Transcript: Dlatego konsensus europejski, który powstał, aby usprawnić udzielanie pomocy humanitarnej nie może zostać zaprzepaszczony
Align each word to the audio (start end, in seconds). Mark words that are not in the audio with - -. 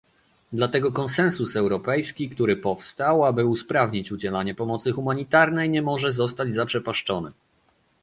Dlatego 0.53 0.91
konsensus 0.91 1.55
europejski, 1.55 2.29
który 2.29 2.57
powstał, 2.57 3.25
aby 3.25 3.45
usprawnić 3.45 4.11
udzielanie 4.11 4.55
pomocy 4.55 4.91
humanitarnej 4.91 5.69
nie 5.69 5.81
może 5.81 6.13
zostać 6.13 6.53
zaprzepaszczony 6.53 7.31